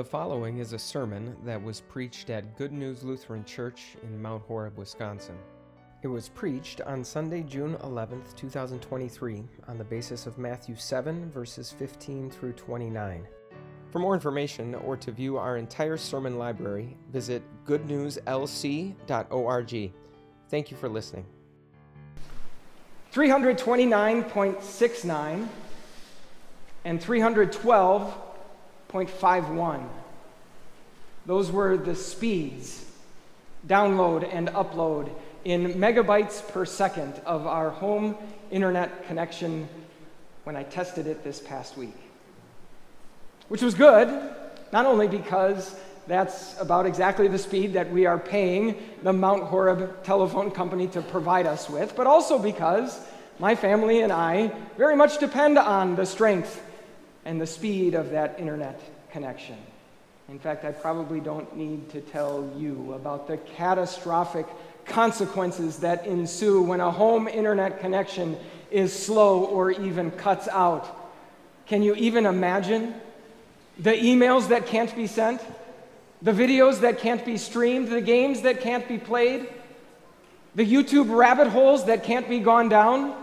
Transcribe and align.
The 0.00 0.04
following 0.04 0.60
is 0.60 0.72
a 0.72 0.78
sermon 0.78 1.36
that 1.44 1.62
was 1.62 1.82
preached 1.82 2.30
at 2.30 2.56
Good 2.56 2.72
News 2.72 3.04
Lutheran 3.04 3.44
Church 3.44 3.98
in 4.02 4.22
Mount 4.22 4.42
Horeb, 4.44 4.78
Wisconsin. 4.78 5.36
It 6.00 6.06
was 6.06 6.30
preached 6.30 6.80
on 6.80 7.04
Sunday, 7.04 7.42
June 7.42 7.76
11th, 7.82 8.34
2023, 8.34 9.44
on 9.68 9.76
the 9.76 9.84
basis 9.84 10.26
of 10.26 10.38
Matthew 10.38 10.74
7, 10.74 11.30
verses 11.30 11.70
15 11.72 12.30
through 12.30 12.54
29. 12.54 13.28
For 13.90 13.98
more 13.98 14.14
information 14.14 14.74
or 14.74 14.96
to 14.96 15.12
view 15.12 15.36
our 15.36 15.58
entire 15.58 15.98
sermon 15.98 16.38
library, 16.38 16.96
visit 17.12 17.42
goodnewslc.org. 17.66 19.92
Thank 20.48 20.70
you 20.70 20.78
for 20.78 20.88
listening. 20.88 21.26
329.69 23.12 25.48
and 26.86 27.02
312.51. 28.90 29.86
Those 31.26 31.50
were 31.50 31.76
the 31.76 31.94
speeds, 31.94 32.84
download 33.66 34.28
and 34.32 34.48
upload 34.48 35.10
in 35.44 35.74
megabytes 35.74 36.46
per 36.48 36.64
second 36.64 37.14
of 37.24 37.46
our 37.46 37.70
home 37.70 38.16
internet 38.50 39.06
connection 39.06 39.68
when 40.44 40.56
I 40.56 40.64
tested 40.64 41.06
it 41.06 41.22
this 41.22 41.40
past 41.40 41.76
week. 41.76 41.96
Which 43.48 43.62
was 43.62 43.74
good, 43.74 44.08
not 44.72 44.86
only 44.86 45.08
because 45.08 45.76
that's 46.06 46.58
about 46.60 46.86
exactly 46.86 47.28
the 47.28 47.38
speed 47.38 47.74
that 47.74 47.90
we 47.90 48.06
are 48.06 48.18
paying 48.18 48.76
the 49.02 49.12
Mount 49.12 49.44
Horeb 49.44 50.02
telephone 50.02 50.50
company 50.50 50.88
to 50.88 51.02
provide 51.02 51.46
us 51.46 51.70
with, 51.70 51.94
but 51.94 52.06
also 52.06 52.38
because 52.38 52.98
my 53.38 53.54
family 53.54 54.00
and 54.00 54.12
I 54.12 54.52
very 54.76 54.96
much 54.96 55.18
depend 55.18 55.58
on 55.58 55.96
the 55.96 56.04
strength 56.04 56.60
and 57.24 57.40
the 57.40 57.46
speed 57.46 57.94
of 57.94 58.10
that 58.10 58.38
internet 58.38 58.80
connection. 59.12 59.56
In 60.28 60.38
fact, 60.38 60.64
I 60.64 60.70
probably 60.70 61.20
don't 61.20 61.56
need 61.56 61.90
to 61.90 62.00
tell 62.00 62.48
you 62.56 62.92
about 62.94 63.26
the 63.26 63.36
catastrophic 63.36 64.46
consequences 64.84 65.78
that 65.78 66.06
ensue 66.06 66.62
when 66.62 66.80
a 66.80 66.90
home 66.90 67.26
internet 67.28 67.80
connection 67.80 68.36
is 68.70 68.92
slow 68.92 69.44
or 69.44 69.70
even 69.72 70.10
cuts 70.12 70.46
out. 70.48 70.96
Can 71.66 71.82
you 71.82 71.94
even 71.94 72.26
imagine 72.26 72.94
the 73.78 73.92
emails 73.92 74.48
that 74.48 74.66
can't 74.66 74.94
be 74.94 75.06
sent? 75.06 75.40
The 76.22 76.32
videos 76.32 76.80
that 76.80 76.98
can't 76.98 77.24
be 77.24 77.36
streamed, 77.36 77.88
the 77.88 78.00
games 78.00 78.42
that 78.42 78.60
can't 78.60 78.86
be 78.86 78.98
played, 78.98 79.48
the 80.54 80.66
YouTube 80.66 81.16
rabbit 81.16 81.48
holes 81.48 81.86
that 81.86 82.04
can't 82.04 82.28
be 82.28 82.40
gone 82.40 82.68
down, 82.68 83.16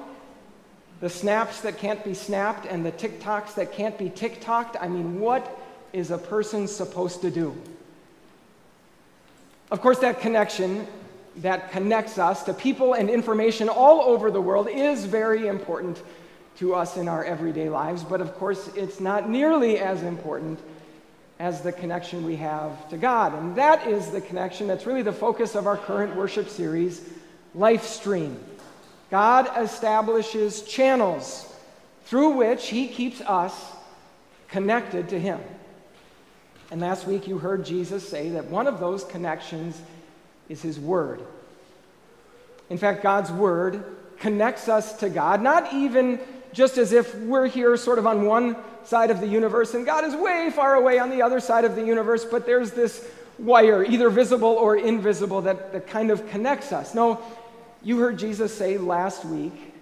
the 0.99 1.09
snaps 1.09 1.61
that 1.61 1.77
can't 1.77 2.03
be 2.03 2.13
snapped, 2.13 2.65
and 2.65 2.85
the 2.85 2.91
TikToks 2.91 3.55
that 3.55 3.71
can't 3.71 3.97
be 3.97 4.09
TikToked. 4.09 4.75
I 4.79 4.87
mean, 4.87 5.19
what 5.19 5.59
is 5.93 6.11
a 6.11 6.17
person 6.17 6.67
supposed 6.67 7.21
to 7.21 7.31
do? 7.31 7.55
Of 9.69 9.81
course, 9.81 9.99
that 9.99 10.21
connection 10.21 10.87
that 11.37 11.71
connects 11.71 12.17
us 12.17 12.43
to 12.43 12.53
people 12.53 12.93
and 12.93 13.09
information 13.09 13.69
all 13.69 14.01
over 14.01 14.31
the 14.31 14.41
world 14.41 14.67
is 14.69 15.05
very 15.05 15.47
important 15.47 16.01
to 16.57 16.73
us 16.73 16.97
in 16.97 17.07
our 17.07 17.23
everyday 17.23 17.69
lives, 17.69 18.03
but 18.03 18.19
of 18.19 18.33
course, 18.35 18.69
it's 18.75 18.99
not 18.99 19.29
nearly 19.29 19.77
as 19.77 20.01
important 20.01 20.59
as 21.39 21.61
the 21.61 21.71
connection 21.71 22.25
we 22.25 22.35
have 22.35 22.89
to 22.89 22.97
God. 22.97 23.35
And 23.35 23.55
that 23.55 23.85
is 23.85 24.09
the 24.09 24.21
connection 24.21 24.65
that's 24.65 24.87
really 24.87 25.03
the 25.03 25.13
focus 25.13 25.53
of 25.53 25.67
our 25.67 25.77
current 25.77 26.15
worship 26.15 26.49
series, 26.49 27.07
Lifestream. 27.55 28.37
God 29.09 29.49
establishes 29.57 30.63
channels 30.63 31.53
through 32.05 32.31
which 32.31 32.67
He 32.67 32.87
keeps 32.87 33.21
us 33.21 33.53
connected 34.49 35.09
to 35.09 35.19
Him. 35.19 35.39
And 36.71 36.81
last 36.81 37.07
week 37.07 37.27
you 37.27 37.37
heard 37.37 37.65
Jesus 37.65 38.07
say 38.07 38.29
that 38.29 38.45
one 38.45 38.67
of 38.67 38.79
those 38.79 39.03
connections 39.03 39.81
is 40.49 40.61
His 40.61 40.79
Word. 40.79 41.21
In 42.69 42.77
fact, 42.77 43.01
God's 43.01 43.31
Word 43.31 43.83
connects 44.19 44.67
us 44.67 44.93
to 44.99 45.09
God, 45.09 45.41
not 45.41 45.73
even 45.73 46.19
just 46.51 46.77
as 46.77 46.91
if 46.91 47.13
we're 47.15 47.47
here 47.47 47.77
sort 47.77 47.99
of 47.99 48.07
on 48.07 48.25
one 48.25 48.55
side 48.83 49.11
of 49.11 49.19
the 49.19 49.27
universe 49.27 49.73
and 49.73 49.85
God 49.85 50.05
is 50.05 50.15
way 50.15 50.49
far 50.49 50.75
away 50.75 50.97
on 50.97 51.09
the 51.09 51.21
other 51.21 51.39
side 51.39 51.65
of 51.65 51.75
the 51.75 51.85
universe, 51.85 52.23
but 52.25 52.45
there's 52.45 52.71
this 52.71 53.05
wire, 53.37 53.83
either 53.83 54.09
visible 54.09 54.49
or 54.49 54.75
invisible, 54.77 55.41
that, 55.41 55.71
that 55.73 55.87
kind 55.87 56.09
of 56.09 56.27
connects 56.29 56.71
us. 56.71 56.95
No, 56.95 57.21
you 57.83 57.99
heard 57.99 58.17
Jesus 58.17 58.55
say 58.55 58.77
last 58.77 59.25
week 59.25 59.73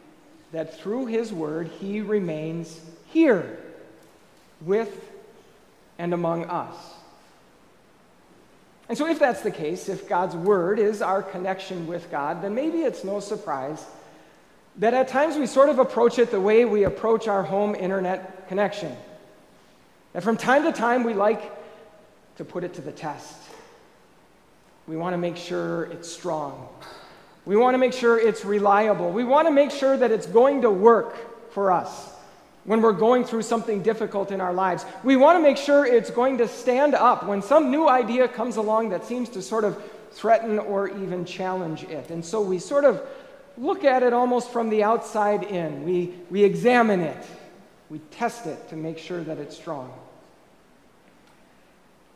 that 0.52 0.80
through 0.80 1.08
his 1.08 1.34
word, 1.34 1.68
he 1.80 2.02
remains 2.02 2.80
here 3.08 3.58
with 4.62 5.12
and 5.98 6.14
among 6.14 6.46
us. 6.46 6.76
And 8.88 8.98
so, 8.98 9.08
if 9.08 9.18
that's 9.18 9.42
the 9.42 9.52
case, 9.52 9.90
if 9.90 10.08
God's 10.08 10.36
word 10.36 10.78
is 10.78 11.02
our 11.02 11.24
connection 11.24 11.88
with 11.88 12.12
God, 12.12 12.44
then 12.44 12.54
maybe 12.54 12.80
it's 12.80 13.04
no 13.04 13.20
surprise 13.20 13.84
that 14.78 14.94
at 14.94 15.08
times 15.08 15.38
we 15.38 15.48
sort 15.48 15.70
of 15.70 15.80
approach 15.80 16.20
it 16.20 16.32
the 16.32 16.40
way 16.40 16.66
we 16.66 16.84
approach 16.84 17.28
our 17.28 17.44
home 17.44 17.76
internet 17.76 18.48
connection. 18.48 18.96
That 20.14 20.24
from 20.24 20.38
time 20.38 20.64
to 20.64 20.72
time 20.72 21.04
we 21.04 21.14
like 21.14 21.42
to 22.38 22.46
put 22.46 22.64
it 22.64 22.74
to 22.76 22.82
the 22.82 22.92
test. 22.92 23.38
We 24.88 24.98
want 24.98 25.14
to 25.14 25.18
make 25.18 25.38
sure 25.38 25.86
it's 25.86 26.12
strong. 26.12 26.68
We 27.46 27.56
want 27.56 27.76
to 27.76 27.78
make 27.78 27.94
sure 27.94 28.20
it's 28.20 28.44
reliable. 28.44 29.12
We 29.12 29.24
want 29.24 29.48
to 29.48 29.52
make 29.52 29.72
sure 29.72 29.96
that 29.96 30.12
it's 30.12 30.26
going 30.26 30.64
to 30.64 30.72
work 30.72 31.52
for 31.52 31.72
us 31.72 32.10
when 32.64 32.82
we're 32.82 32.92
going 32.92 33.24
through 33.24 33.44
something 33.44 33.84
difficult 33.84 34.32
in 34.32 34.42
our 34.42 34.54
lives. 34.54 34.86
We 35.04 35.16
want 35.16 35.38
to 35.38 35.44
make 35.44 35.58
sure 35.58 35.86
it's 35.86 36.10
going 36.10 36.40
to 36.40 36.48
stand 36.48 36.96
up 36.96 37.26
when 37.26 37.42
some 37.44 37.70
new 37.70 37.88
idea 37.88 38.28
comes 38.28 38.58
along 38.58 38.90
that 38.90 39.06
seems 39.06 39.30
to 39.30 39.42
sort 39.42 39.64
of 39.64 39.82
threaten 40.12 40.58
or 40.58 40.88
even 40.88 41.26
challenge 41.26 41.84
it. 41.84 42.10
And 42.10 42.26
so 42.26 42.42
we 42.42 42.58
sort 42.58 42.86
of 42.86 43.02
look 43.58 43.84
at 43.84 44.02
it 44.02 44.14
almost 44.14 44.52
from 44.52 44.70
the 44.70 44.84
outside 44.84 45.44
in. 45.44 45.84
We, 45.84 46.14
we 46.32 46.44
examine 46.44 47.02
it, 47.02 47.24
we 47.90 48.00
test 48.12 48.48
it 48.48 48.70
to 48.70 48.76
make 48.76 48.98
sure 48.98 49.24
that 49.24 49.38
it's 49.38 49.56
strong. 49.56 49.94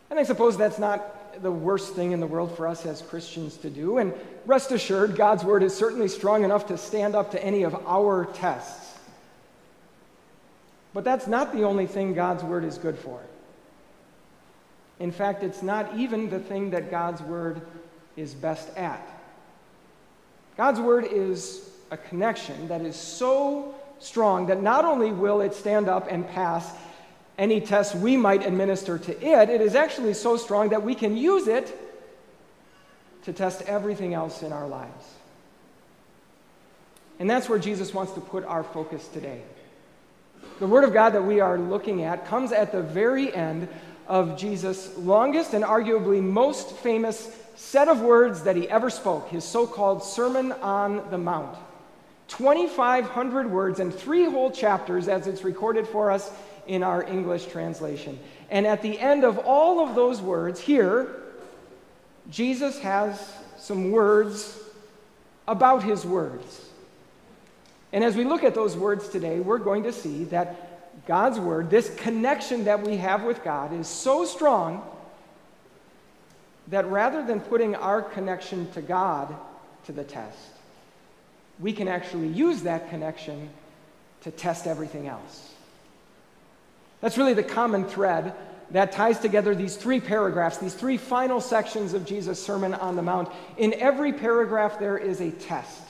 And 0.10 0.18
I 0.18 0.24
suppose 0.24 0.58
that's 0.58 0.80
not 0.80 1.19
the 1.42 1.52
worst 1.52 1.96
thing 1.96 2.12
in 2.12 2.20
the 2.20 2.28
world 2.28 2.56
for 2.56 2.68
us 2.68 2.86
as 2.86 3.02
Christians 3.02 3.58
to 3.58 3.70
do. 3.70 3.98
And 3.98 4.14
rest 4.46 4.72
assured, 4.72 5.16
God's 5.16 5.44
word 5.44 5.64
is 5.64 5.76
certainly 5.76 6.08
strong 6.08 6.44
enough 6.44 6.68
to 6.68 6.78
stand 6.78 7.16
up 7.16 7.32
to 7.32 7.44
any 7.44 7.64
of 7.64 7.76
our 7.88 8.26
tests. 8.26 8.98
But 10.94 11.04
that's 11.04 11.28
not 11.28 11.54
the 11.54 11.64
only 11.64 11.88
thing 11.88 12.14
God's 12.14 12.44
word 12.44 12.64
is 12.64 12.78
good 12.78 12.98
for. 12.98 13.22
In 15.00 15.12
fact, 15.12 15.44
it's 15.44 15.62
not 15.62 15.96
even 15.96 16.30
the 16.30 16.40
thing 16.40 16.72
that 16.72 16.92
God's 16.92 17.22
word 17.22 17.62
is 18.18 18.34
best 18.34 18.76
at. 18.76 19.06
God's 20.58 20.80
word 20.80 21.06
is 21.10 21.70
a 21.90 21.98
connection 21.98 22.68
that 22.68 22.82
is 22.82 22.96
so 22.96 23.76
strong 24.00 24.48
that 24.48 24.62
not 24.62 24.86
only 24.86 25.12
will 25.12 25.42
it 25.42 25.54
stand 25.54 25.88
up 25.88 26.08
and 26.10 26.28
pass 26.28 26.72
any 27.40 27.62
test 27.62 27.96
we 27.96 28.18
might 28.18 28.46
administer 28.46 29.00
to 29.00 29.26
it, 29.26 29.50
it 29.50 29.62
is 29.62 29.74
actually 29.74 30.14
so 30.14 30.38
strong 30.38 30.70
that 30.70 30.84
we 30.84 30.94
can 30.94 31.18
use 31.18 31.48
it 31.48 31.74
to 33.24 33.34
test 33.34 33.62
everything 33.64 34.14
else 34.14 34.44
in 34.44 34.52
our 34.52 34.68
lives. 34.68 35.14
And 37.18 37.30
that's 37.30 37.50
where 37.50 37.60
Jesus 37.60 37.94
wants 37.94 38.12
to 38.14 38.22
put 38.22 38.44
our 38.46 38.64
focus 38.64 39.08
today. 39.08 39.42
The 40.60 40.68
Word 40.68 40.84
of 40.84 40.94
God 40.94 41.12
that 41.12 41.24
we 41.24 41.40
are 41.40 41.58
looking 41.58 42.04
at 42.04 42.28
comes 42.28 42.52
at 42.52 42.72
the 42.72 42.82
very 42.82 43.34
end 43.34 43.68
of 44.08 44.38
Jesus' 44.38 44.98
longest 44.98 45.54
and 45.54 45.64
arguably 45.64 46.22
most 46.22 46.76
famous 46.78 47.36
set 47.56 47.88
of 47.88 48.02
words 48.02 48.44
that 48.44 48.56
he 48.56 48.70
ever 48.70 48.90
spoke, 48.90 49.30
his 49.30 49.44
so 49.44 49.66
called 49.68 50.04
Sermon 50.04 50.52
on 50.54 51.10
the 51.10 51.18
Mount. 51.18 51.58
2,500 52.30 53.50
words 53.50 53.80
and 53.80 53.94
three 53.94 54.26
whole 54.26 54.52
chapters 54.52 55.08
as 55.08 55.28
it's 55.28 55.44
recorded 55.44 55.88
for 55.88 56.12
us 56.12 56.32
in 56.70 56.84
our 56.84 57.04
English 57.04 57.48
translation. 57.48 58.20
And 58.52 58.68
at 58.68 58.84
the 58.84 59.00
end 59.00 59.24
of 59.24 59.40
all 59.40 59.80
of 59.80 59.96
those 59.96 60.22
words, 60.22 60.60
here, 60.60 61.16
Jesus 62.30 62.80
has 62.80 63.34
some 63.58 63.90
words 63.90 64.58
about 65.48 65.84
his 65.84 66.06
words. 66.06 66.70
And 67.92 68.04
as 68.04 68.16
we 68.16 68.24
look 68.24 68.44
at 68.44 68.54
those 68.54 68.78
words 68.78 69.10
today, 69.10 69.40
we're 69.40 69.58
going 69.58 69.82
to 69.84 69.92
see 69.92 70.26
that 70.26 71.08
God's 71.08 71.40
word, 71.40 71.72
this 71.72 71.94
connection 71.96 72.66
that 72.66 72.86
we 72.86 72.98
have 72.98 73.24
with 73.24 73.44
God, 73.44 73.74
is 73.74 73.88
so 73.88 74.24
strong 74.24 74.88
that 76.68 76.86
rather 76.86 77.26
than 77.26 77.40
putting 77.40 77.76
our 77.76 78.04
connection 78.04 78.72
to 78.74 78.82
God 78.84 79.36
to 79.86 79.92
the 79.92 80.04
test, 80.04 80.38
we 81.60 81.74
can 81.74 81.88
actually 81.88 82.28
use 82.28 82.62
that 82.62 82.92
connection 82.92 83.50
to 84.22 84.30
test 84.30 84.68
everything 84.68 85.08
else. 85.08 85.56
That's 87.02 87.18
really 87.18 87.34
the 87.34 87.44
common 87.44 87.86
thread 87.86 88.34
that 88.72 88.92
ties 88.92 89.20
together 89.20 89.56
these 89.56 89.76
three 89.76 90.00
paragraphs, 90.00 90.58
these 90.58 90.74
three 90.74 90.98
final 90.98 91.42
sections 91.42 91.94
of 91.94 92.06
Jesus' 92.06 92.44
Sermon 92.44 92.74
on 92.74 92.96
the 92.96 93.02
Mount. 93.02 93.30
In 93.58 93.74
every 93.74 94.14
paragraph, 94.14 94.80
there 94.80 94.98
is 94.98 95.22
a 95.22 95.32
test 95.32 95.82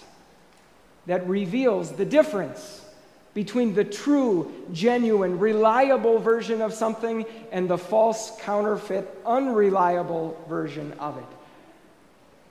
that 1.06 1.28
reveals 1.28 1.92
the 1.92 2.06
difference 2.06 2.86
between 3.34 3.74
the 3.74 3.84
true, 3.84 4.52
genuine, 4.72 5.40
reliable 5.40 6.20
version 6.20 6.62
of 6.62 6.74
something 6.74 7.26
and 7.52 7.70
the 7.70 7.78
false, 7.78 8.32
counterfeit, 8.42 9.08
unreliable 9.26 10.38
version 10.48 10.94
of 10.94 11.18
it. 11.18 11.24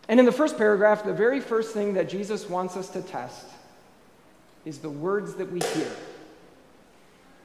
And 0.08 0.18
in 0.20 0.26
the 0.26 0.32
first 0.32 0.56
paragraph, 0.56 1.04
the 1.04 1.12
very 1.12 1.40
first 1.40 1.72
thing 1.74 1.94
that 1.94 2.08
Jesus 2.08 2.48
wants 2.48 2.76
us 2.76 2.88
to 2.90 3.02
test 3.02 3.44
is 4.64 4.78
the 4.78 4.90
words 4.90 5.34
that 5.34 5.50
we 5.50 5.60
hear. 5.74 5.90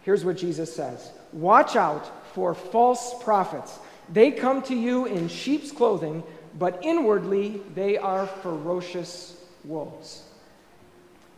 Here's 0.03 0.23
what 0.23 0.37
Jesus 0.37 0.73
says 0.73 1.11
Watch 1.31 1.75
out 1.75 2.33
for 2.33 2.53
false 2.53 3.21
prophets. 3.23 3.77
They 4.11 4.31
come 4.31 4.61
to 4.63 4.75
you 4.75 5.05
in 5.05 5.27
sheep's 5.27 5.71
clothing, 5.71 6.23
but 6.57 6.79
inwardly 6.83 7.61
they 7.73 7.97
are 7.97 8.27
ferocious 8.27 9.37
wolves. 9.63 10.23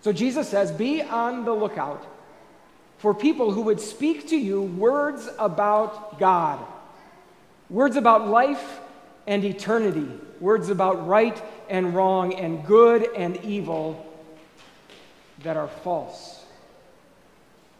So 0.01 0.11
Jesus 0.11 0.49
says, 0.49 0.71
Be 0.71 1.01
on 1.01 1.45
the 1.45 1.53
lookout 1.53 2.05
for 2.97 3.13
people 3.13 3.51
who 3.51 3.61
would 3.63 3.79
speak 3.79 4.29
to 4.29 4.37
you 4.37 4.61
words 4.61 5.29
about 5.37 6.19
God, 6.19 6.59
words 7.69 7.95
about 7.95 8.27
life 8.27 8.79
and 9.27 9.43
eternity, 9.43 10.07
words 10.39 10.69
about 10.69 11.07
right 11.07 11.41
and 11.69 11.95
wrong 11.95 12.33
and 12.35 12.65
good 12.65 13.07
and 13.15 13.37
evil 13.43 14.05
that 15.43 15.57
are 15.57 15.67
false. 15.67 16.44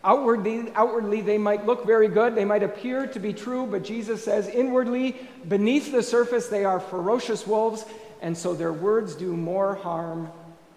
Outwardly, 0.05 0.71
outwardly, 0.75 1.21
they 1.21 1.39
might 1.39 1.65
look 1.65 1.83
very 1.83 2.07
good, 2.07 2.35
they 2.35 2.45
might 2.45 2.61
appear 2.61 3.07
to 3.07 3.19
be 3.19 3.33
true, 3.33 3.65
but 3.65 3.83
Jesus 3.83 4.23
says 4.23 4.47
inwardly, 4.47 5.15
beneath 5.47 5.91
the 5.91 6.03
surface, 6.03 6.47
they 6.47 6.63
are 6.63 6.79
ferocious 6.79 7.47
wolves, 7.47 7.83
and 8.21 8.37
so 8.37 8.53
their 8.53 8.71
words 8.71 9.15
do 9.15 9.35
more 9.35 9.73
harm 9.73 10.31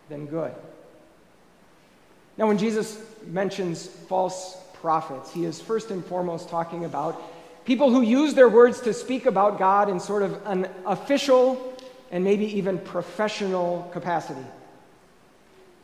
than 0.08 0.24
good. 0.24 0.54
Now, 2.38 2.46
when 2.46 2.56
Jesus 2.56 3.04
mentions 3.26 3.86
false 3.86 4.56
prophets, 4.80 5.30
he 5.30 5.44
is 5.44 5.60
first 5.60 5.90
and 5.90 6.02
foremost 6.02 6.48
talking 6.48 6.86
about 6.86 7.20
people 7.66 7.90
who 7.90 8.00
use 8.00 8.32
their 8.32 8.48
words 8.48 8.80
to 8.80 8.94
speak 8.94 9.26
about 9.26 9.58
God 9.58 9.90
in 9.90 10.00
sort 10.00 10.22
of 10.22 10.40
an 10.46 10.70
official 10.86 11.76
and 12.10 12.24
maybe 12.24 12.46
even 12.56 12.78
professional 12.78 13.90
capacity. 13.92 14.46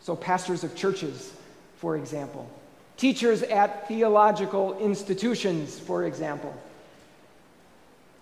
So, 0.00 0.16
pastors 0.16 0.64
of 0.64 0.74
churches, 0.74 1.30
for 1.76 1.98
example, 1.98 2.48
teachers 2.96 3.42
at 3.42 3.88
theological 3.88 4.78
institutions, 4.78 5.78
for 5.78 6.04
example. 6.04 6.54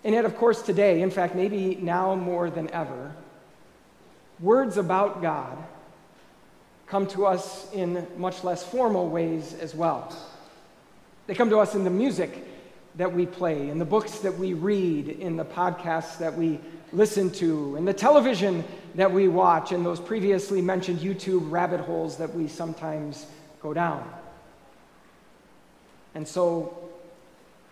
And 0.03 0.13
yet, 0.13 0.25
of 0.25 0.35
course, 0.35 0.61
today, 0.61 1.01
in 1.01 1.11
fact, 1.11 1.35
maybe 1.35 1.75
now 1.75 2.15
more 2.15 2.49
than 2.49 2.69
ever, 2.71 3.13
words 4.39 4.77
about 4.77 5.21
God 5.21 5.57
come 6.87 7.07
to 7.07 7.25
us 7.25 7.71
in 7.73 8.05
much 8.17 8.43
less 8.43 8.63
formal 8.63 9.09
ways 9.09 9.55
as 9.61 9.73
well. 9.73 10.15
They 11.27 11.33
come 11.33 11.49
to 11.49 11.59
us 11.59 11.73
in 11.73 11.83
the 11.83 11.89
music 11.89 12.45
that 12.95 13.11
we 13.11 13.25
play, 13.25 13.69
in 13.69 13.79
the 13.79 13.85
books 13.85 14.19
that 14.19 14.37
we 14.37 14.53
read, 14.53 15.07
in 15.07 15.37
the 15.37 15.45
podcasts 15.45 16.17
that 16.19 16.35
we 16.35 16.59
listen 16.91 17.31
to, 17.31 17.75
in 17.77 17.85
the 17.85 17.93
television 17.93 18.63
that 18.95 19.11
we 19.11 19.27
watch, 19.27 19.71
in 19.71 19.83
those 19.83 19.99
previously 19.99 20.61
mentioned 20.61 20.99
YouTube 20.99 21.49
rabbit 21.49 21.79
holes 21.79 22.17
that 22.17 22.35
we 22.35 22.47
sometimes 22.47 23.25
go 23.61 23.73
down. 23.73 24.07
And 26.15 26.27
so, 26.27 26.77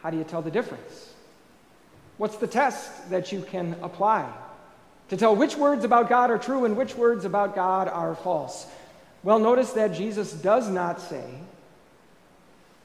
how 0.01 0.09
do 0.09 0.17
you 0.17 0.23
tell 0.23 0.41
the 0.41 0.51
difference? 0.51 1.13
What's 2.17 2.37
the 2.37 2.47
test 2.47 3.09
that 3.09 3.31
you 3.31 3.41
can 3.41 3.75
apply 3.81 4.31
to 5.09 5.17
tell 5.17 5.35
which 5.35 5.55
words 5.55 5.83
about 5.83 6.09
God 6.09 6.31
are 6.31 6.37
true 6.37 6.65
and 6.65 6.77
which 6.77 6.95
words 6.95 7.25
about 7.25 7.55
God 7.55 7.87
are 7.87 8.15
false? 8.15 8.67
Well, 9.23 9.39
notice 9.39 9.71
that 9.73 9.93
Jesus 9.93 10.33
does 10.33 10.69
not 10.69 11.01
say 11.01 11.25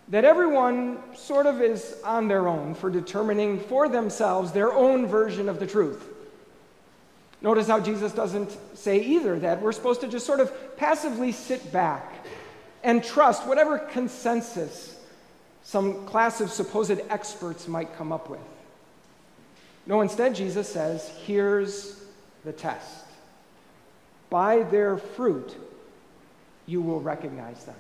that 0.09 0.25
everyone 0.25 0.99
sort 1.15 1.47
of 1.47 1.61
is 1.61 1.97
on 2.05 2.29
their 2.29 2.47
own 2.47 2.75
for 2.75 2.91
determining 2.91 3.59
for 3.59 3.89
themselves 3.89 4.53
their 4.53 4.73
own 4.73 5.07
version 5.07 5.49
of 5.49 5.59
the 5.59 5.67
truth. 5.67 6.05
Notice 7.43 7.67
how 7.67 7.81
Jesus 7.81 8.13
doesn't 8.13 8.57
say 8.77 9.01
either 9.01 9.39
that 9.41 9.61
we're 9.61 9.73
supposed 9.73 10.01
to 10.03 10.09
just 10.09 10.27
sort 10.27 10.41
of 10.41 10.77
passively 10.77 11.33
sit 11.33 11.73
back 11.73 12.25
and 12.83 13.03
trust 13.03 13.47
whatever 13.47 13.79
consensus 13.79 14.96
some 15.67 16.07
class 16.07 16.41
of 16.41 16.53
supposed 16.53 17.01
experts 17.11 17.67
might 17.67 17.97
come 17.97 18.13
up 18.13 18.31
with. 18.31 18.39
No, 19.85 20.01
instead, 20.01 20.37
Jesus 20.37 20.69
says, 20.69 21.09
here's 21.25 22.01
the 22.45 22.53
test. 22.53 23.05
By 24.31 24.63
their 24.63 24.97
fruit, 24.97 25.57
you 26.67 26.81
will 26.81 27.01
recognize 27.01 27.65
them. 27.65 27.75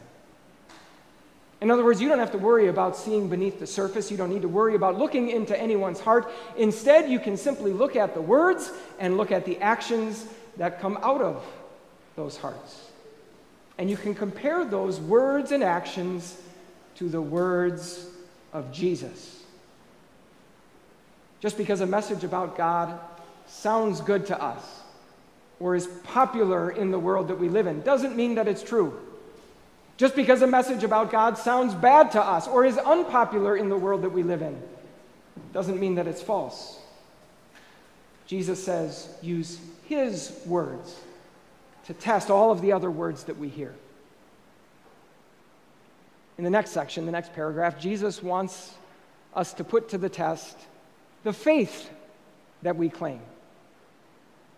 In 1.60 1.70
other 1.70 1.84
words, 1.84 2.00
you 2.00 2.08
don't 2.08 2.18
have 2.18 2.32
to 2.32 2.38
worry 2.38 2.66
about 2.66 2.96
seeing 2.96 3.28
beneath 3.28 3.60
the 3.60 3.68
surface. 3.68 4.10
You 4.10 4.16
don't 4.16 4.30
need 4.30 4.42
to 4.42 4.48
worry 4.48 4.74
about 4.74 4.98
looking 4.98 5.30
into 5.30 5.56
anyone's 5.56 6.00
heart. 6.00 6.28
Instead, 6.56 7.08
you 7.08 7.20
can 7.20 7.36
simply 7.36 7.72
look 7.72 7.94
at 7.94 8.14
the 8.14 8.20
words 8.20 8.72
and 8.98 9.16
look 9.16 9.30
at 9.30 9.44
the 9.44 9.58
actions 9.58 10.26
that 10.56 10.80
come 10.80 10.98
out 11.02 11.22
of 11.22 11.44
those 12.16 12.36
hearts. 12.36 12.90
And 13.78 13.88
you 13.88 13.96
can 13.96 14.12
compare 14.12 14.64
those 14.64 15.00
words 15.00 15.52
and 15.52 15.62
actions 15.62 16.42
to 16.96 17.08
the 17.08 17.20
words 17.20 18.06
of 18.52 18.72
Jesus. 18.72 19.42
Just 21.40 21.56
because 21.56 21.80
a 21.80 21.86
message 21.86 22.24
about 22.24 22.56
God 22.56 22.98
sounds 23.46 24.00
good 24.00 24.26
to 24.26 24.42
us 24.42 24.62
or 25.60 25.74
is 25.74 25.86
popular 26.04 26.70
in 26.70 26.90
the 26.90 26.98
world 26.98 27.28
that 27.28 27.38
we 27.38 27.48
live 27.48 27.66
in 27.66 27.82
doesn't 27.82 28.16
mean 28.16 28.34
that 28.36 28.48
it's 28.48 28.62
true. 28.62 28.98
Just 29.96 30.14
because 30.14 30.42
a 30.42 30.46
message 30.46 30.84
about 30.84 31.10
God 31.10 31.38
sounds 31.38 31.72
bad 31.74 32.12
to 32.12 32.22
us 32.22 32.46
or 32.46 32.64
is 32.64 32.76
unpopular 32.76 33.56
in 33.56 33.68
the 33.68 33.76
world 33.76 34.02
that 34.02 34.10
we 34.10 34.22
live 34.22 34.42
in 34.42 34.60
doesn't 35.52 35.80
mean 35.80 35.94
that 35.94 36.06
it's 36.06 36.22
false. 36.22 36.78
Jesus 38.26 38.62
says, 38.62 39.08
use 39.22 39.58
his 39.84 40.38
words 40.46 40.98
to 41.86 41.94
test 41.94 42.30
all 42.30 42.50
of 42.50 42.60
the 42.60 42.72
other 42.72 42.90
words 42.90 43.24
that 43.24 43.38
we 43.38 43.48
hear. 43.48 43.74
In 46.38 46.44
the 46.44 46.50
next 46.50 46.70
section, 46.70 47.06
the 47.06 47.12
next 47.12 47.32
paragraph, 47.32 47.80
Jesus 47.80 48.22
wants 48.22 48.74
us 49.34 49.54
to 49.54 49.64
put 49.64 49.90
to 49.90 49.98
the 49.98 50.08
test 50.08 50.56
the 51.24 51.32
faith 51.32 51.90
that 52.62 52.76
we 52.76 52.88
claim. 52.88 53.20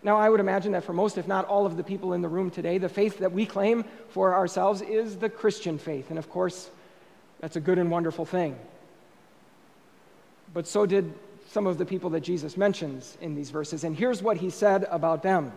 Now, 0.02 0.16
I 0.16 0.28
would 0.28 0.40
imagine 0.40 0.72
that 0.72 0.84
for 0.84 0.92
most, 0.92 1.18
if 1.18 1.26
not 1.26 1.46
all 1.46 1.66
of 1.66 1.76
the 1.76 1.82
people 1.82 2.12
in 2.12 2.22
the 2.22 2.28
room 2.28 2.50
today, 2.50 2.78
the 2.78 2.88
faith 2.88 3.18
that 3.18 3.32
we 3.32 3.46
claim 3.46 3.84
for 4.10 4.34
ourselves 4.34 4.80
is 4.80 5.16
the 5.16 5.28
Christian 5.28 5.78
faith. 5.78 6.10
And 6.10 6.18
of 6.18 6.30
course, 6.30 6.70
that's 7.40 7.56
a 7.56 7.60
good 7.60 7.78
and 7.78 7.90
wonderful 7.90 8.24
thing. 8.24 8.56
But 10.54 10.66
so 10.66 10.86
did 10.86 11.12
some 11.50 11.66
of 11.66 11.78
the 11.78 11.84
people 11.84 12.10
that 12.10 12.20
Jesus 12.20 12.56
mentions 12.56 13.16
in 13.20 13.34
these 13.34 13.50
verses. 13.50 13.84
And 13.84 13.96
here's 13.96 14.22
what 14.22 14.36
he 14.36 14.50
said 14.50 14.86
about 14.90 15.22
them 15.22 15.52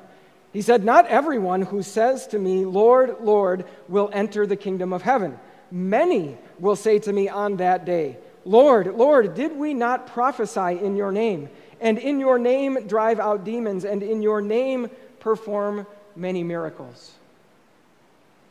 He 0.54 0.62
said, 0.62 0.84
Not 0.84 1.08
everyone 1.08 1.62
who 1.62 1.84
says 1.84 2.28
to 2.28 2.40
me, 2.40 2.66
Lord, 2.66 3.18
Lord, 3.22 3.66
will 3.88 4.10
enter 4.12 4.48
the 4.48 4.56
kingdom 4.56 4.94
of 4.94 5.02
heaven. 5.02 5.40
Many 5.72 6.38
will 6.60 6.76
say 6.76 7.00
to 7.00 7.14
me 7.14 7.30
on 7.30 7.58
that 7.58 7.86
day, 7.86 8.18
Lord, 8.44 8.88
Lord, 8.88 9.36
did 9.36 9.56
we 9.56 9.74
not 9.74 10.08
prophesy 10.08 10.80
in 10.84 10.96
your 10.96 11.12
name? 11.12 11.50
and 11.82 11.98
in 11.98 12.20
your 12.20 12.38
name 12.38 12.88
drive 12.88 13.20
out 13.20 13.44
demons, 13.44 13.84
and 13.84 14.02
in 14.04 14.22
your 14.22 14.40
name 14.40 14.90
perform 15.20 15.86
many 16.16 16.44
miracles. 16.44 17.12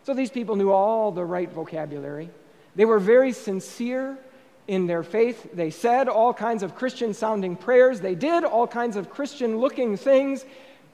So 0.03 0.12
these 0.12 0.31
people 0.31 0.57
knew 0.57 0.73
all 0.73 1.12
the 1.12 1.25
right 1.25 1.50
vocabulary. 1.50 2.29
They 2.75 2.85
were 2.85 2.99
very 2.99 3.33
sincere 3.33 4.19
in 4.67 4.87
their 4.87 5.03
faith. 5.03 5.50
They 5.55 5.71
said 5.71 6.09
all 6.09 6.35
kinds 6.35 6.62
of 6.62 6.75
Christian 6.75 7.15
sounding 7.15 7.57
prayers. 7.57 8.00
They 8.00 8.15
did 8.15 8.45
all 8.45 8.67
kinds 8.67 8.97
of 8.97 9.11
Christian 9.11 9.59
looking 9.59 9.97
things. 9.97 10.45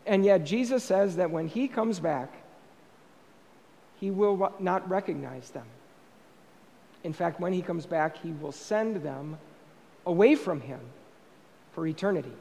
And 0.04 0.25
yet 0.25 0.45
Jesus 0.45 0.85
says 0.85 1.16
that 1.16 1.30
when 1.30 1.49
he 1.49 1.68
comes 1.68 2.00
back, 2.00 2.33
he 3.99 4.11
will 4.11 4.52
not 4.59 4.88
recognize 4.88 5.50
them. 5.50 5.66
In 7.06 7.12
fact, 7.12 7.38
when 7.38 7.52
he 7.52 7.62
comes 7.62 7.86
back, 7.86 8.20
he 8.20 8.32
will 8.32 8.50
send 8.50 8.96
them 8.96 9.38
away 10.06 10.34
from 10.34 10.60
him 10.60 10.80
for 11.70 11.86
eternity. 11.86 12.32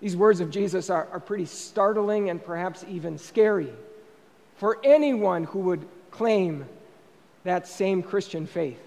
These 0.00 0.16
words 0.16 0.38
of 0.38 0.48
Jesus 0.48 0.88
are, 0.88 1.08
are 1.12 1.18
pretty 1.18 1.46
startling 1.46 2.30
and 2.30 2.42
perhaps 2.42 2.84
even 2.88 3.18
scary 3.18 3.72
for 4.54 4.78
anyone 4.84 5.42
who 5.42 5.58
would 5.60 5.84
claim 6.12 6.64
that 7.42 7.66
same 7.66 8.04
Christian 8.04 8.46
faith. 8.46 8.80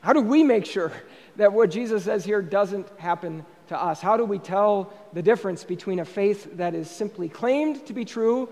How 0.00 0.12
do 0.12 0.20
we 0.20 0.42
make 0.42 0.66
sure 0.66 0.90
that 1.36 1.52
what 1.52 1.70
Jesus 1.70 2.02
says 2.02 2.24
here 2.24 2.42
doesn't 2.42 2.88
happen 2.98 3.46
to 3.68 3.80
us? 3.80 4.00
How 4.00 4.16
do 4.16 4.24
we 4.24 4.40
tell 4.40 4.92
the 5.12 5.22
difference 5.22 5.62
between 5.62 6.00
a 6.00 6.04
faith 6.04 6.56
that 6.56 6.74
is 6.74 6.90
simply 6.90 7.28
claimed 7.28 7.86
to 7.86 7.92
be 7.92 8.04
true, 8.04 8.48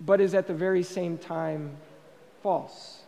but 0.00 0.22
is 0.22 0.34
at 0.34 0.46
the 0.46 0.54
very 0.54 0.82
same 0.82 1.18
time 1.18 1.76
false? 2.44 2.98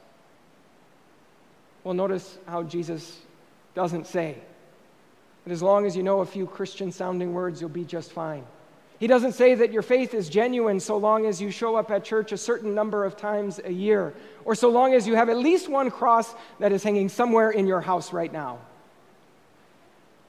Well, 1.85 1.93
notice 1.93 2.39
how 2.47 2.63
Jesus 2.63 3.21
doesn't 3.75 4.07
say. 4.07 4.35
And 5.45 5.53
as 5.53 5.63
long 5.63 5.85
as 5.85 5.95
you 5.95 6.03
know 6.03 6.21
a 6.21 6.27
few 6.27 6.47
Christian 6.47 6.91
sounding 6.91 7.35
words, 7.35 7.61
you'll 7.61 7.69
be 7.69 7.85
just 7.85 8.13
fine. 8.13 8.47
He 8.99 9.07
doesn't 9.07 9.33
say 9.33 9.55
that 9.57 9.75
your 9.75 9.83
faith 9.83 10.15
is 10.15 10.31
genuine 10.31 10.81
so 10.81 10.97
long 10.97 11.27
as 11.27 11.39
you 11.39 11.51
show 11.51 11.77
up 11.77 11.91
at 11.91 12.03
church 12.03 12.33
a 12.33 12.39
certain 12.39 12.75
number 12.75 13.05
of 13.05 13.19
times 13.19 13.61
a 13.63 13.71
year, 13.71 14.15
or 14.47 14.55
so 14.55 14.71
long 14.71 14.95
as 14.95 15.07
you 15.07 15.17
have 15.17 15.29
at 15.29 15.37
least 15.37 15.69
one 15.69 15.91
cross 15.91 16.35
that 16.59 16.73
is 16.73 16.83
hanging 16.83 17.11
somewhere 17.11 17.51
in 17.51 17.67
your 17.67 17.83
house 17.83 18.15
right 18.15 18.33
now. 18.33 18.59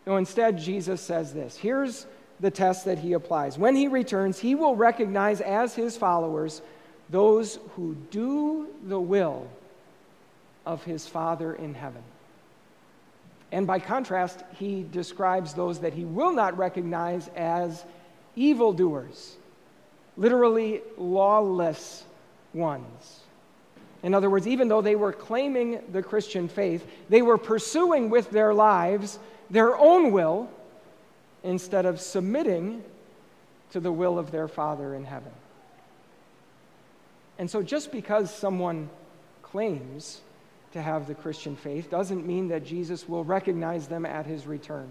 No, 0.05 0.17
instead, 0.17 0.57
Jesus 0.59 0.99
says 0.99 1.33
this. 1.33 1.55
Here's 1.55 2.07
the 2.41 2.51
test 2.51 2.83
that 2.83 2.99
he 2.99 3.13
applies. 3.13 3.57
When 3.57 3.73
he 3.73 3.87
returns, 3.87 4.37
he 4.37 4.53
will 4.53 4.75
recognize 4.75 5.39
as 5.39 5.75
his 5.75 5.95
followers 5.95 6.61
those 7.09 7.59
who 7.75 7.95
do 8.11 8.67
the 8.83 8.99
will 8.99 9.47
of 10.65 10.83
his 10.83 11.07
Father 11.07 11.53
in 11.53 11.73
heaven. 11.73 12.03
And 13.51 13.65
by 13.65 13.79
contrast, 13.79 14.43
he 14.59 14.83
describes 14.83 15.53
those 15.53 15.79
that 15.79 15.93
he 15.93 16.03
will 16.03 16.33
not 16.33 16.57
recognize 16.57 17.29
as 17.35 17.85
evildoers, 18.35 19.37
literally 20.17 20.81
lawless 20.97 22.03
ones. 22.53 23.21
In 24.03 24.13
other 24.13 24.29
words, 24.29 24.47
even 24.47 24.67
though 24.67 24.81
they 24.81 24.95
were 24.95 25.13
claiming 25.13 25.81
the 25.91 26.03
Christian 26.03 26.47
faith, 26.47 26.85
they 27.09 27.21
were 27.21 27.37
pursuing 27.37 28.09
with 28.09 28.29
their 28.29 28.53
lives 28.53 29.17
their 29.49 29.77
own 29.77 30.11
will 30.11 30.49
instead 31.43 31.85
of 31.85 32.01
submitting 32.01 32.83
to 33.71 33.79
the 33.79 33.91
will 33.91 34.19
of 34.19 34.31
their 34.31 34.47
Father 34.47 34.93
in 34.93 35.05
heaven. 35.05 35.31
And 37.39 37.49
so, 37.49 37.61
just 37.61 37.91
because 37.91 38.33
someone 38.33 38.89
claims 39.43 40.21
to 40.73 40.81
have 40.81 41.07
the 41.07 41.15
Christian 41.15 41.55
faith 41.55 41.89
doesn't 41.89 42.25
mean 42.25 42.49
that 42.49 42.65
Jesus 42.65 43.07
will 43.07 43.23
recognize 43.23 43.87
them 43.87 44.05
at 44.05 44.25
his 44.25 44.45
return. 44.45 44.89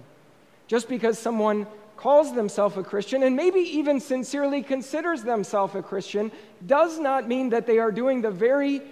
Just 0.66 0.88
because 0.88 1.18
someone 1.18 1.66
calls 1.96 2.34
themselves 2.34 2.76
a 2.76 2.82
Christian 2.82 3.22
and 3.22 3.36
maybe 3.36 3.60
even 3.60 4.00
sincerely 4.00 4.62
considers 4.62 5.22
themselves 5.22 5.74
a 5.74 5.82
Christian 5.82 6.30
does 6.66 6.98
not 6.98 7.28
mean 7.28 7.50
that 7.50 7.66
they 7.66 7.78
are 7.78 7.92
doing 7.92 8.20
the 8.20 8.30
very 8.30 8.82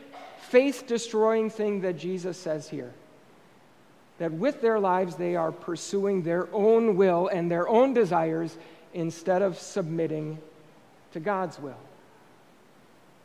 faith 0.48 0.84
destroying 0.86 1.50
thing 1.50 1.80
that 1.82 1.98
Jesus 1.98 2.38
says 2.38 2.68
here. 2.68 2.92
That 4.18 4.32
with 4.32 4.60
their 4.60 4.78
lives 4.78 5.16
they 5.16 5.36
are 5.36 5.52
pursuing 5.52 6.22
their 6.22 6.48
own 6.54 6.96
will 6.96 7.28
and 7.28 7.50
their 7.50 7.68
own 7.68 7.94
desires 7.94 8.56
instead 8.92 9.42
of 9.42 9.58
submitting 9.58 10.38
to 11.12 11.20
God's 11.20 11.58
will. 11.58 11.78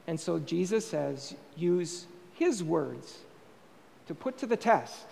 And 0.10 0.20
so 0.20 0.40
Jesus 0.40 0.88
says, 0.88 1.36
use 1.56 2.08
his 2.34 2.64
words 2.64 3.20
to 4.08 4.16
put 4.16 4.40
to 4.40 4.48
the 4.48 4.58
test 4.58 5.06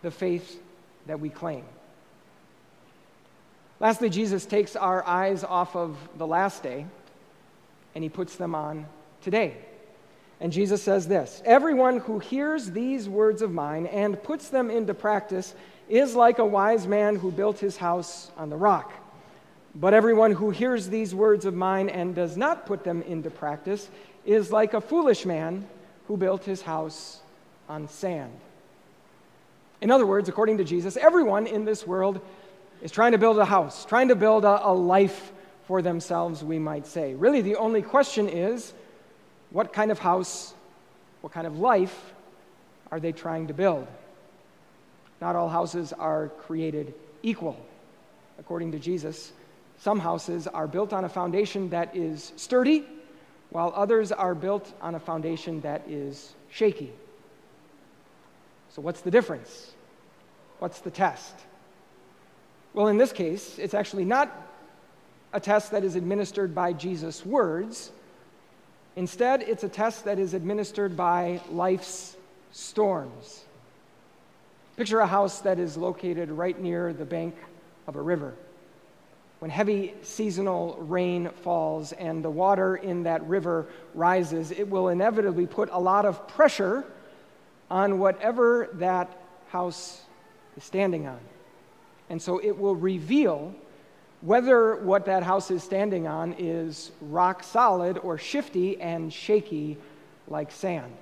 the 0.00 0.10
faith 0.10 0.58
that 1.06 1.20
we 1.20 1.28
claim. 1.28 1.66
Lastly, 3.78 4.08
Jesus 4.08 4.46
takes 4.46 4.74
our 4.74 5.06
eyes 5.06 5.44
off 5.44 5.76
of 5.76 5.98
the 6.16 6.26
last 6.26 6.62
day 6.62 6.86
and 7.94 8.02
he 8.02 8.08
puts 8.08 8.36
them 8.36 8.54
on 8.54 8.86
today. 9.20 9.54
And 10.40 10.50
Jesus 10.50 10.82
says 10.82 11.06
this 11.06 11.42
Everyone 11.44 11.98
who 11.98 12.18
hears 12.18 12.70
these 12.70 13.10
words 13.10 13.42
of 13.42 13.52
mine 13.52 13.84
and 13.84 14.22
puts 14.22 14.48
them 14.48 14.70
into 14.70 14.94
practice 14.94 15.54
is 15.90 16.14
like 16.14 16.38
a 16.38 16.46
wise 16.46 16.86
man 16.86 17.16
who 17.16 17.30
built 17.30 17.58
his 17.58 17.76
house 17.76 18.30
on 18.38 18.48
the 18.48 18.56
rock. 18.56 18.94
But 19.74 19.94
everyone 19.94 20.32
who 20.32 20.50
hears 20.50 20.88
these 20.88 21.14
words 21.14 21.44
of 21.44 21.54
mine 21.54 21.88
and 21.88 22.14
does 22.14 22.36
not 22.36 22.66
put 22.66 22.84
them 22.84 23.02
into 23.02 23.30
practice 23.30 23.90
is 24.24 24.52
like 24.52 24.74
a 24.74 24.80
foolish 24.80 25.24
man 25.26 25.66
who 26.08 26.16
built 26.16 26.44
his 26.44 26.62
house 26.62 27.20
on 27.68 27.88
sand. 27.88 28.32
In 29.80 29.90
other 29.90 30.06
words, 30.06 30.28
according 30.28 30.58
to 30.58 30.64
Jesus, 30.64 30.96
everyone 30.96 31.46
in 31.46 31.64
this 31.64 31.86
world 31.86 32.20
is 32.82 32.90
trying 32.90 33.12
to 33.12 33.18
build 33.18 33.38
a 33.38 33.44
house, 33.44 33.84
trying 33.84 34.08
to 34.08 34.16
build 34.16 34.44
a, 34.44 34.66
a 34.66 34.72
life 34.72 35.32
for 35.66 35.82
themselves, 35.82 36.44
we 36.44 36.58
might 36.58 36.86
say. 36.86 37.14
Really, 37.14 37.40
the 37.40 37.56
only 37.56 37.82
question 37.82 38.28
is 38.28 38.72
what 39.50 39.72
kind 39.72 39.90
of 39.90 39.98
house, 39.98 40.54
what 41.20 41.32
kind 41.32 41.46
of 41.46 41.58
life 41.58 42.12
are 42.90 43.00
they 43.00 43.12
trying 43.12 43.48
to 43.48 43.54
build? 43.54 43.86
Not 45.20 45.36
all 45.36 45.48
houses 45.48 45.92
are 45.92 46.28
created 46.28 46.94
equal. 47.22 47.56
According 48.38 48.72
to 48.72 48.78
Jesus, 48.78 49.32
some 49.78 49.98
houses 49.98 50.46
are 50.46 50.66
built 50.66 50.92
on 50.92 51.04
a 51.04 51.08
foundation 51.08 51.70
that 51.70 51.96
is 51.96 52.32
sturdy, 52.36 52.84
while 53.52 53.70
others 53.76 54.10
are 54.10 54.34
built 54.34 54.72
on 54.80 54.94
a 54.94 54.98
foundation 54.98 55.60
that 55.60 55.82
is 55.86 56.34
shaky. 56.50 56.90
So, 58.70 58.80
what's 58.80 59.02
the 59.02 59.10
difference? 59.10 59.72
What's 60.58 60.80
the 60.80 60.90
test? 60.90 61.34
Well, 62.72 62.88
in 62.88 62.96
this 62.96 63.12
case, 63.12 63.58
it's 63.58 63.74
actually 63.74 64.06
not 64.06 64.34
a 65.34 65.40
test 65.40 65.70
that 65.72 65.84
is 65.84 65.94
administered 65.94 66.54
by 66.54 66.72
Jesus' 66.72 67.24
words. 67.26 67.92
Instead, 68.96 69.42
it's 69.42 69.64
a 69.64 69.68
test 69.68 70.06
that 70.06 70.18
is 70.18 70.32
administered 70.32 70.96
by 70.96 71.40
life's 71.50 72.16
storms. 72.52 73.44
Picture 74.78 75.00
a 75.00 75.06
house 75.06 75.40
that 75.40 75.58
is 75.58 75.76
located 75.76 76.30
right 76.30 76.58
near 76.58 76.94
the 76.94 77.04
bank 77.04 77.34
of 77.86 77.96
a 77.96 78.00
river. 78.00 78.34
When 79.42 79.50
heavy 79.50 79.92
seasonal 80.02 80.76
rain 80.78 81.28
falls 81.42 81.90
and 81.90 82.24
the 82.24 82.30
water 82.30 82.76
in 82.76 83.02
that 83.02 83.26
river 83.26 83.66
rises, 83.92 84.52
it 84.52 84.70
will 84.70 84.86
inevitably 84.86 85.48
put 85.48 85.68
a 85.72 85.80
lot 85.80 86.04
of 86.04 86.28
pressure 86.28 86.84
on 87.68 87.98
whatever 87.98 88.68
that 88.74 89.10
house 89.48 90.00
is 90.56 90.62
standing 90.62 91.08
on. 91.08 91.18
And 92.08 92.22
so 92.22 92.38
it 92.38 92.56
will 92.56 92.76
reveal 92.76 93.52
whether 94.20 94.76
what 94.76 95.06
that 95.06 95.24
house 95.24 95.50
is 95.50 95.64
standing 95.64 96.06
on 96.06 96.36
is 96.38 96.92
rock 97.00 97.42
solid 97.42 97.98
or 97.98 98.18
shifty 98.18 98.80
and 98.80 99.12
shaky 99.12 99.76
like 100.28 100.52
sand. 100.52 100.92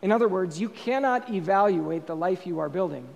In 0.00 0.10
other 0.10 0.28
words, 0.28 0.58
you 0.58 0.70
cannot 0.70 1.28
evaluate 1.28 2.06
the 2.06 2.16
life 2.16 2.46
you 2.46 2.58
are 2.60 2.70
building 2.70 3.06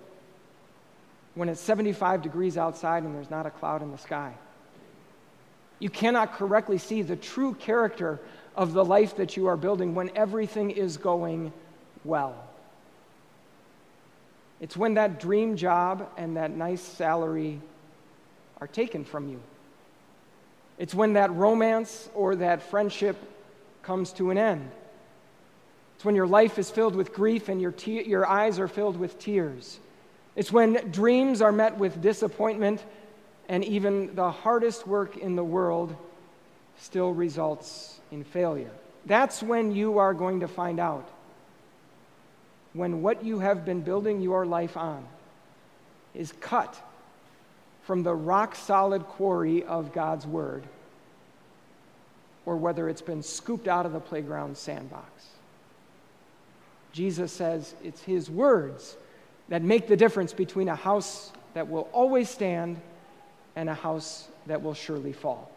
when 1.39 1.47
it's 1.47 1.61
75 1.61 2.21
degrees 2.21 2.57
outside 2.57 3.03
and 3.03 3.15
there's 3.15 3.29
not 3.29 3.45
a 3.45 3.49
cloud 3.49 3.81
in 3.81 3.91
the 3.91 3.97
sky. 3.97 4.33
You 5.79 5.89
cannot 5.89 6.33
correctly 6.33 6.77
see 6.77 7.01
the 7.01 7.15
true 7.15 7.53
character 7.53 8.19
of 8.57 8.73
the 8.73 8.83
life 8.83 9.15
that 9.15 9.37
you 9.37 9.47
are 9.47 9.55
building 9.55 9.95
when 9.95 10.11
everything 10.17 10.69
is 10.69 10.97
going 10.97 11.53
well. 12.03 12.35
It's 14.59 14.75
when 14.75 14.95
that 14.95 15.21
dream 15.21 15.55
job 15.55 16.09
and 16.17 16.35
that 16.35 16.51
nice 16.51 16.81
salary 16.81 17.61
are 18.59 18.67
taken 18.67 19.05
from 19.05 19.29
you. 19.29 19.39
It's 20.77 20.93
when 20.93 21.13
that 21.13 21.31
romance 21.31 22.09
or 22.15 22.35
that 22.35 22.63
friendship 22.63 23.15
comes 23.81 24.11
to 24.13 24.29
an 24.29 24.37
end. 24.37 24.69
It's 25.95 26.03
when 26.03 26.15
your 26.15 26.27
life 26.27 26.59
is 26.59 26.69
filled 26.69 26.95
with 26.97 27.13
grief 27.13 27.47
and 27.47 27.61
your, 27.61 27.71
te- 27.71 28.03
your 28.03 28.27
eyes 28.27 28.59
are 28.59 28.67
filled 28.67 28.97
with 28.97 29.17
tears. 29.19 29.79
It's 30.39 30.53
when 30.53 30.89
dreams 30.89 31.41
are 31.41 31.51
met 31.51 31.77
with 31.77 32.01
disappointment 32.01 32.81
and 33.49 33.61
even 33.65 34.15
the 34.15 34.31
hardest 34.31 34.87
work 34.87 35.17
in 35.17 35.35
the 35.35 35.43
world 35.43 35.93
still 36.77 37.11
results 37.11 37.99
in 38.09 38.23
failure. 38.23 38.71
That's 39.05 39.43
when 39.43 39.75
you 39.75 39.97
are 39.97 40.13
going 40.13 40.39
to 40.39 40.47
find 40.47 40.79
out 40.79 41.09
when 42.71 43.01
what 43.01 43.21
you 43.21 43.39
have 43.39 43.65
been 43.65 43.81
building 43.81 44.21
your 44.21 44.45
life 44.45 44.77
on 44.77 45.05
is 46.15 46.31
cut 46.39 46.81
from 47.83 48.03
the 48.03 48.15
rock 48.15 48.55
solid 48.55 49.03
quarry 49.07 49.63
of 49.63 49.91
God's 49.91 50.25
Word, 50.25 50.63
or 52.45 52.55
whether 52.55 52.87
it's 52.87 53.01
been 53.01 53.23
scooped 53.23 53.67
out 53.67 53.85
of 53.85 53.91
the 53.91 53.99
playground 53.99 54.57
sandbox. 54.57 55.25
Jesus 56.93 57.33
says 57.33 57.75
it's 57.83 58.03
His 58.03 58.29
words 58.29 58.95
that 59.49 59.61
make 59.61 59.87
the 59.87 59.97
difference 59.97 60.33
between 60.33 60.69
a 60.69 60.75
house 60.75 61.31
that 61.53 61.67
will 61.67 61.89
always 61.91 62.29
stand 62.29 62.79
and 63.55 63.69
a 63.69 63.73
house 63.73 64.27
that 64.45 64.61
will 64.61 64.73
surely 64.73 65.11
fall. 65.11 65.51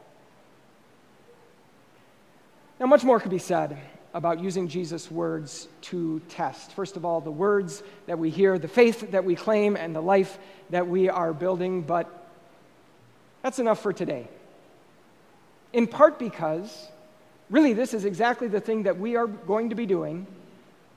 Now, 2.81 2.87
much 2.87 3.05
more 3.05 3.21
could 3.21 3.31
be 3.31 3.39
said 3.39 3.79
about 4.15 4.41
using 4.41 4.69
Jesus' 4.69 5.11
words 5.11 5.69
to 5.83 6.21
test. 6.29 6.73
First 6.73 6.97
of 6.97 7.05
all, 7.05 7.21
the 7.21 7.31
words 7.31 7.83
that 8.07 8.19
we 8.19 8.29
hear, 8.29 8.59
the 8.59 8.69
faith 8.69 9.13
that 9.13 9.25
we 9.25 9.35
claim, 9.35 9.77
and 9.77 9.95
the 9.95 10.03
life 10.03 10.39
that 10.71 10.87
we 10.87 11.09
are 11.09 11.33
building, 11.33 11.83
but 11.83 12.11
that's 13.43 13.59
enough 13.59 13.81
for 13.81 13.93
today. 13.93 14.29
In 15.73 15.87
part 15.87 16.19
because, 16.19 16.89
really, 17.51 17.73
this 17.73 17.95
is 17.95 18.05
exactly 18.05 18.49
the 18.49 18.61
thing 18.61 18.83
that 18.83 18.99
we 18.99 19.17
are 19.17 19.27
going 19.27 19.71
to 19.71 19.75
be 19.75 19.87
doing 19.87 20.27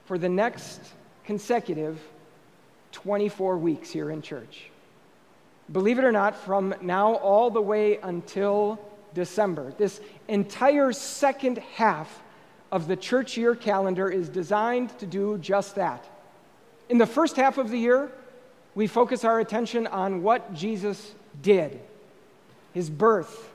for 0.04 0.18
the 0.18 0.28
next 0.28 0.80
consecutive 1.24 1.98
24 2.96 3.58
weeks 3.58 3.90
here 3.90 4.10
in 4.10 4.22
church. 4.22 4.70
Believe 5.70 5.98
it 5.98 6.04
or 6.04 6.12
not, 6.12 6.34
from 6.34 6.74
now 6.80 7.16
all 7.16 7.50
the 7.50 7.60
way 7.60 7.98
until 7.98 8.80
December, 9.12 9.74
this 9.76 10.00
entire 10.28 10.92
second 10.92 11.58
half 11.58 12.22
of 12.72 12.88
the 12.88 12.96
church 12.96 13.36
year 13.36 13.54
calendar 13.54 14.08
is 14.08 14.30
designed 14.30 14.98
to 14.98 15.04
do 15.04 15.36
just 15.36 15.74
that. 15.74 16.08
In 16.88 16.96
the 16.96 17.06
first 17.06 17.36
half 17.36 17.58
of 17.58 17.68
the 17.68 17.78
year, 17.78 18.10
we 18.74 18.86
focus 18.86 19.26
our 19.26 19.40
attention 19.40 19.86
on 19.86 20.22
what 20.22 20.54
Jesus 20.54 21.14
did 21.42 21.78
his 22.72 22.88
birth, 22.88 23.52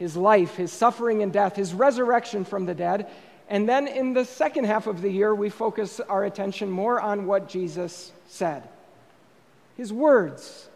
his 0.00 0.16
life, 0.16 0.56
his 0.56 0.72
suffering 0.72 1.22
and 1.22 1.32
death, 1.32 1.54
his 1.54 1.72
resurrection 1.72 2.44
from 2.44 2.66
the 2.66 2.74
dead. 2.74 3.08
And 3.52 3.68
then 3.68 3.86
in 3.86 4.14
the 4.14 4.24
second 4.24 4.64
half 4.64 4.86
of 4.86 5.02
the 5.02 5.10
year, 5.10 5.34
we 5.34 5.50
focus 5.50 6.00
our 6.00 6.24
attention 6.24 6.70
more 6.70 6.98
on 6.98 7.26
what 7.26 7.50
Jesus 7.50 8.10
said 8.26 8.66
his 9.76 9.92
words 9.92 10.68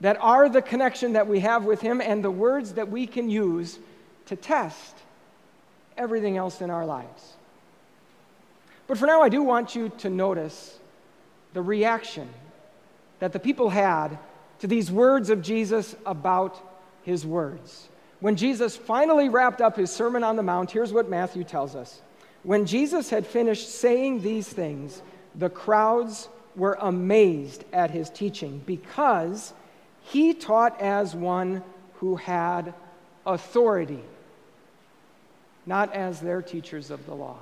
that 0.00 0.16
are 0.20 0.48
the 0.48 0.62
connection 0.62 1.12
that 1.12 1.28
we 1.28 1.40
have 1.40 1.64
with 1.64 1.80
him 1.80 2.00
and 2.00 2.24
the 2.24 2.30
words 2.30 2.74
that 2.74 2.88
we 2.88 3.06
can 3.06 3.30
use 3.30 3.78
to 4.26 4.34
test 4.34 4.96
everything 5.96 6.36
else 6.36 6.60
in 6.60 6.70
our 6.70 6.86
lives. 6.86 7.34
But 8.88 8.98
for 8.98 9.06
now, 9.06 9.22
I 9.22 9.28
do 9.28 9.42
want 9.42 9.76
you 9.76 9.90
to 9.98 10.10
notice 10.10 10.76
the 11.52 11.62
reaction 11.62 12.28
that 13.20 13.32
the 13.32 13.40
people 13.40 13.70
had 13.70 14.18
to 14.60 14.66
these 14.66 14.90
words 14.90 15.30
of 15.30 15.40
Jesus 15.40 15.94
about 16.04 16.58
his 17.02 17.24
words. 17.24 17.88
When 18.18 18.34
Jesus 18.34 18.76
finally 18.76 19.28
wrapped 19.28 19.60
up 19.60 19.76
his 19.76 19.90
Sermon 19.92 20.24
on 20.24 20.34
the 20.34 20.42
Mount, 20.42 20.72
here's 20.72 20.92
what 20.92 21.08
Matthew 21.08 21.44
tells 21.44 21.76
us. 21.76 22.00
When 22.42 22.66
Jesus 22.66 23.10
had 23.10 23.26
finished 23.26 23.68
saying 23.68 24.22
these 24.22 24.48
things, 24.48 25.02
the 25.34 25.50
crowds 25.50 26.28
were 26.56 26.78
amazed 26.80 27.64
at 27.72 27.90
his 27.90 28.10
teaching 28.10 28.62
because 28.66 29.52
he 30.02 30.34
taught 30.34 30.80
as 30.80 31.14
one 31.14 31.62
who 31.94 32.16
had 32.16 32.74
authority, 33.26 34.02
not 35.66 35.92
as 35.94 36.20
their 36.20 36.42
teachers 36.42 36.90
of 36.90 37.04
the 37.06 37.14
law. 37.14 37.38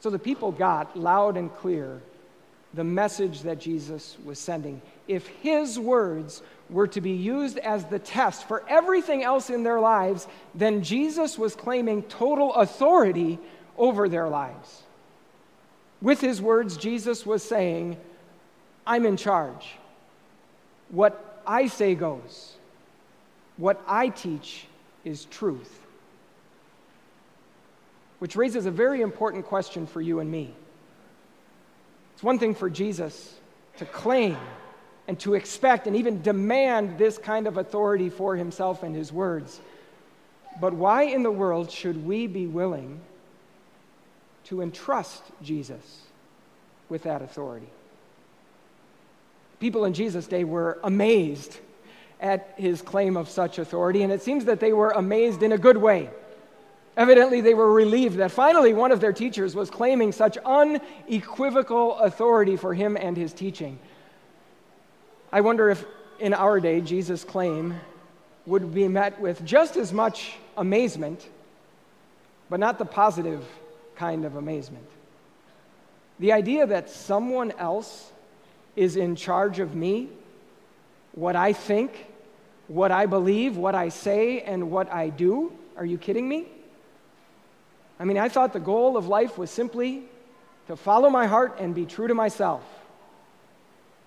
So 0.00 0.10
the 0.10 0.18
people 0.18 0.52
got 0.52 0.98
loud 0.98 1.36
and 1.36 1.54
clear 1.54 2.00
the 2.74 2.84
message 2.84 3.42
that 3.42 3.60
Jesus 3.60 4.16
was 4.24 4.38
sending. 4.38 4.82
If 5.06 5.26
his 5.26 5.78
words 5.78 6.42
were 6.70 6.86
to 6.88 7.00
be 7.00 7.12
used 7.12 7.58
as 7.58 7.84
the 7.84 7.98
test 7.98 8.48
for 8.48 8.64
everything 8.68 9.22
else 9.22 9.50
in 9.50 9.62
their 9.62 9.80
lives, 9.80 10.26
then 10.54 10.82
Jesus 10.82 11.38
was 11.38 11.54
claiming 11.54 12.02
total 12.04 12.52
authority 12.54 13.38
over 13.76 14.08
their 14.08 14.28
lives. 14.28 14.82
With 16.02 16.20
his 16.20 16.42
words, 16.42 16.76
Jesus 16.76 17.24
was 17.24 17.42
saying, 17.42 17.96
I'm 18.86 19.06
in 19.06 19.16
charge. 19.16 19.76
What 20.88 21.42
I 21.46 21.68
say 21.68 21.94
goes. 21.94 22.54
What 23.56 23.82
I 23.86 24.08
teach 24.08 24.66
is 25.04 25.26
truth. 25.26 25.80
Which 28.18 28.36
raises 28.36 28.66
a 28.66 28.70
very 28.70 29.00
important 29.00 29.46
question 29.46 29.86
for 29.86 30.00
you 30.00 30.20
and 30.20 30.30
me. 30.30 30.54
It's 32.14 32.22
one 32.22 32.38
thing 32.38 32.54
for 32.54 32.70
Jesus 32.70 33.34
to 33.78 33.84
claim 33.84 34.36
and 35.06 35.18
to 35.20 35.34
expect 35.34 35.86
and 35.86 35.96
even 35.96 36.22
demand 36.22 36.96
this 36.96 37.18
kind 37.18 37.46
of 37.46 37.58
authority 37.58 38.08
for 38.08 38.36
himself 38.36 38.82
and 38.82 38.94
his 38.94 39.12
words. 39.12 39.60
But 40.60 40.72
why 40.72 41.02
in 41.02 41.22
the 41.22 41.30
world 41.30 41.70
should 41.70 42.06
we 42.06 42.26
be 42.26 42.46
willing 42.46 43.00
to 44.44 44.62
entrust 44.62 45.22
Jesus 45.42 46.02
with 46.88 47.02
that 47.02 47.20
authority? 47.20 47.68
People 49.58 49.84
in 49.84 49.94
Jesus' 49.94 50.26
day 50.26 50.44
were 50.44 50.78
amazed 50.84 51.58
at 52.20 52.54
his 52.56 52.80
claim 52.80 53.16
of 53.16 53.28
such 53.28 53.58
authority, 53.58 54.02
and 54.02 54.12
it 54.12 54.22
seems 54.22 54.44
that 54.44 54.60
they 54.60 54.72
were 54.72 54.90
amazed 54.90 55.42
in 55.42 55.52
a 55.52 55.58
good 55.58 55.76
way. 55.76 56.10
Evidently, 56.96 57.40
they 57.40 57.54
were 57.54 57.72
relieved 57.72 58.18
that 58.18 58.30
finally 58.30 58.72
one 58.72 58.92
of 58.92 59.00
their 59.00 59.12
teachers 59.12 59.54
was 59.54 59.68
claiming 59.68 60.12
such 60.12 60.36
unequivocal 60.38 61.98
authority 61.98 62.56
for 62.56 62.72
him 62.72 62.96
and 62.96 63.16
his 63.16 63.32
teaching. 63.32 63.78
I 65.32 65.40
wonder 65.40 65.70
if 65.70 65.84
in 66.20 66.32
our 66.32 66.60
day 66.60 66.80
Jesus' 66.80 67.24
claim 67.24 67.74
would 68.46 68.72
be 68.72 68.86
met 68.86 69.20
with 69.20 69.44
just 69.44 69.76
as 69.76 69.92
much 69.92 70.34
amazement, 70.56 71.26
but 72.48 72.60
not 72.60 72.78
the 72.78 72.84
positive 72.84 73.44
kind 73.96 74.24
of 74.24 74.36
amazement. 74.36 74.86
The 76.20 76.32
idea 76.32 76.66
that 76.66 76.90
someone 76.90 77.50
else 77.52 78.12
is 78.76 78.96
in 78.96 79.16
charge 79.16 79.58
of 79.58 79.74
me, 79.74 80.08
what 81.12 81.34
I 81.34 81.52
think, 81.52 82.06
what 82.68 82.92
I 82.92 83.06
believe, 83.06 83.56
what 83.56 83.74
I 83.74 83.88
say, 83.88 84.40
and 84.40 84.70
what 84.70 84.92
I 84.92 85.08
do. 85.08 85.52
Are 85.76 85.84
you 85.84 85.98
kidding 85.98 86.28
me? 86.28 86.46
I 88.04 88.06
mean, 88.06 88.18
I 88.18 88.28
thought 88.28 88.52
the 88.52 88.60
goal 88.60 88.98
of 88.98 89.08
life 89.08 89.38
was 89.38 89.50
simply 89.50 90.02
to 90.66 90.76
follow 90.76 91.08
my 91.08 91.26
heart 91.26 91.56
and 91.58 91.74
be 91.74 91.86
true 91.86 92.06
to 92.06 92.12
myself. 92.12 92.62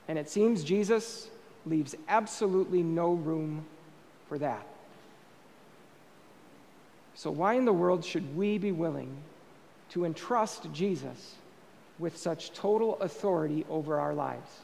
And 0.07 0.19
it 0.19 0.29
seems 0.29 0.63
Jesus 0.63 1.27
leaves 1.65 1.95
absolutely 2.07 2.83
no 2.83 3.13
room 3.13 3.65
for 4.29 4.37
that. 4.37 4.63
So, 7.15 7.31
why 7.31 7.55
in 7.55 7.65
the 7.65 7.73
world 7.73 8.05
should 8.05 8.37
we 8.37 8.59
be 8.59 8.71
willing 8.71 9.17
to 9.89 10.05
entrust 10.05 10.71
Jesus 10.71 11.33
with 11.97 12.17
such 12.17 12.53
total 12.53 12.99
authority 12.99 13.65
over 13.67 13.99
our 13.99 14.13
lives? 14.13 14.59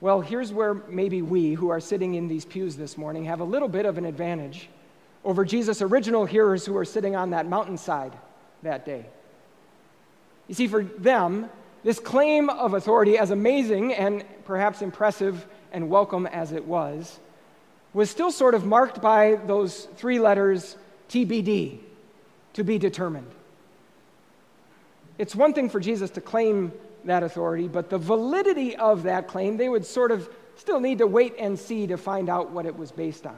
Well, 0.00 0.22
here's 0.22 0.52
where 0.52 0.74
maybe 0.74 1.22
we, 1.22 1.52
who 1.54 1.68
are 1.68 1.78
sitting 1.78 2.14
in 2.14 2.26
these 2.26 2.44
pews 2.44 2.76
this 2.76 2.98
morning, 2.98 3.26
have 3.26 3.38
a 3.38 3.44
little 3.44 3.68
bit 3.68 3.86
of 3.86 3.96
an 3.96 4.06
advantage 4.06 4.68
over 5.26 5.44
Jesus' 5.44 5.82
original 5.82 6.24
hearers 6.24 6.64
who 6.64 6.72
were 6.72 6.84
sitting 6.84 7.16
on 7.16 7.30
that 7.30 7.46
mountainside 7.46 8.12
that 8.62 8.86
day. 8.86 9.04
You 10.46 10.54
see, 10.54 10.68
for 10.68 10.84
them, 10.84 11.50
this 11.82 11.98
claim 11.98 12.48
of 12.48 12.74
authority, 12.74 13.18
as 13.18 13.32
amazing 13.32 13.92
and 13.92 14.24
perhaps 14.44 14.82
impressive 14.82 15.44
and 15.72 15.90
welcome 15.90 16.26
as 16.26 16.52
it 16.52 16.64
was, 16.64 17.18
was 17.92 18.08
still 18.08 18.30
sort 18.30 18.54
of 18.54 18.64
marked 18.64 19.02
by 19.02 19.34
those 19.46 19.88
three 19.96 20.20
letters 20.20 20.76
TBD, 21.08 21.80
to 22.52 22.62
be 22.62 22.78
determined. 22.78 23.30
It's 25.18 25.34
one 25.34 25.54
thing 25.54 25.68
for 25.68 25.80
Jesus 25.80 26.10
to 26.10 26.20
claim 26.20 26.72
that 27.04 27.24
authority, 27.24 27.66
but 27.66 27.90
the 27.90 27.98
validity 27.98 28.76
of 28.76 29.02
that 29.02 29.26
claim, 29.26 29.56
they 29.56 29.68
would 29.68 29.84
sort 29.84 30.12
of 30.12 30.28
still 30.54 30.78
need 30.78 30.98
to 30.98 31.06
wait 31.06 31.34
and 31.36 31.58
see 31.58 31.88
to 31.88 31.96
find 31.96 32.28
out 32.28 32.52
what 32.52 32.64
it 32.64 32.76
was 32.76 32.92
based 32.92 33.26
on. 33.26 33.36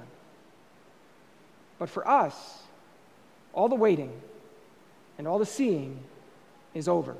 But 1.78 1.88
for 1.88 2.06
us, 2.06 2.62
all 3.52 3.68
the 3.68 3.74
waiting 3.74 4.12
and 5.16 5.26
all 5.26 5.38
the 5.38 5.46
seeing 5.46 5.98
is 6.74 6.88
over. 6.88 7.16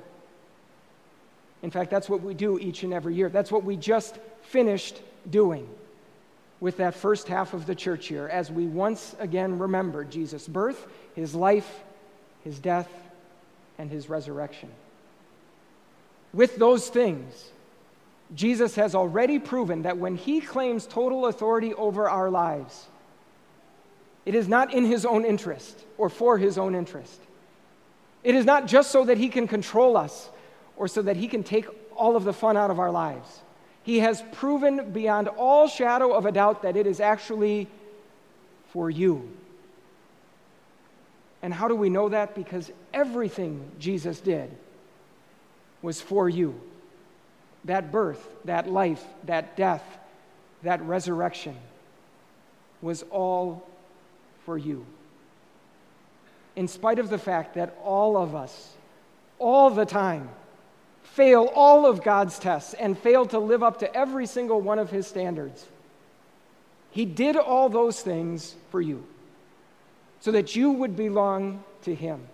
In 1.63 1.71
fact, 1.71 1.91
that's 1.91 2.09
what 2.09 2.23
we 2.23 2.35
do 2.35 2.59
each 2.59 2.83
and 2.83 2.93
every 2.93 3.15
year. 3.15 3.29
That's 3.29 3.51
what 3.51 3.65
we 3.65 3.77
just 3.77 4.17
finished 4.43 5.01
doing 5.29 5.69
with 6.61 6.79
that 6.79 6.95
first 6.95 7.29
half 7.29 7.55
of 7.55 7.67
the 7.67 7.75
church 7.75 8.11
year 8.11 8.29
as 8.29 8.51
we 8.51 8.67
once 8.67 9.15
again 9.19 9.59
remember 9.59 10.05
Jesus' 10.05 10.47
birth, 10.47 10.87
his 11.15 11.35
life, 11.35 11.83
his 12.45 12.59
death, 12.59 12.91
and 13.79 13.91
his 13.91 14.09
resurrection. 14.09 14.71
With 16.33 16.57
those 16.57 16.89
things, 16.89 17.51
Jesus 18.35 18.75
has 18.75 18.95
already 18.95 19.39
proven 19.39 19.83
that 19.83 19.99
when 19.99 20.17
he 20.17 20.41
claims 20.41 20.87
total 20.87 21.27
authority 21.27 21.73
over 21.75 22.09
our 22.09 22.31
lives, 22.31 22.87
it 24.29 24.35
is 24.35 24.47
not 24.47 24.75
in 24.75 24.85
his 24.85 25.07
own 25.07 25.25
interest 25.25 25.87
or 25.97 26.11
for 26.11 26.37
his 26.37 26.59
own 26.59 26.75
interest. 26.75 27.19
It 28.23 28.35
is 28.35 28.45
not 28.45 28.67
just 28.67 28.91
so 28.91 29.07
that 29.07 29.17
he 29.17 29.31
can 29.31 29.49
control 29.49 29.97
us 29.97 30.29
or 30.77 30.87
so 30.87 31.01
that 31.01 31.17
he 31.17 31.29
can 31.29 31.43
take 31.43 31.65
all 31.97 32.15
of 32.15 32.25
the 32.25 32.35
fun 32.35 32.55
out 32.55 32.71
of 32.71 32.79
our 32.79 32.91
lives. 32.91 33.41
He 33.85 34.01
has 34.01 34.23
proven 34.33 34.91
beyond 34.91 35.29
all 35.29 35.67
shadow 35.67 36.13
of 36.13 36.27
a 36.27 36.33
doubt 36.33 36.61
that 36.61 36.77
it 36.77 36.87
is 36.87 37.01
actually 37.01 37.69
for 38.67 38.91
you. 38.91 39.27
And 41.41 41.55
how 41.55 41.67
do 41.67 41.75
we 41.75 41.89
know 41.89 42.11
that? 42.11 42.35
Because 42.35 42.71
everything 42.93 43.71
Jesus 43.79 44.21
did 44.21 44.51
was 45.81 46.03
for 46.03 46.29
you. 46.29 46.61
That 47.65 47.91
birth, 47.91 48.29
that 48.45 48.69
life, 48.69 49.03
that 49.25 49.57
death, 49.57 49.85
that 50.65 50.83
resurrection 50.83 51.57
was 52.83 53.05
all 53.11 53.67
for 54.49 54.57
you. 54.57 54.87
In 56.57 56.69
spite 56.69 56.99
of 56.99 57.11
the 57.11 57.19
fact 57.19 57.57
that 57.57 57.77
all 57.85 58.17
of 58.17 58.35
us, 58.35 58.73
all 59.39 59.69
the 59.69 59.85
time, 59.85 60.31
fail 61.03 61.53
all 61.55 61.85
of 61.85 62.03
God's 62.03 62.39
tests 62.39 62.73
and 62.73 62.99
fail 62.99 63.27
to 63.27 63.39
live 63.39 63.63
up 63.63 63.81
to 63.81 63.95
every 63.95 64.25
single 64.25 64.59
one 64.59 64.79
of 64.79 64.91
His 64.91 65.07
standards. 65.07 65.67
He 66.93 67.05
did 67.05 67.37
all 67.37 67.69
those 67.69 68.01
things 68.01 68.55
for 68.71 68.81
you 68.81 69.05
so 70.21 70.33
that 70.33 70.57
you 70.57 70.71
would 70.71 70.97
belong 70.97 71.63
to 71.83 71.95
Him 71.95 72.27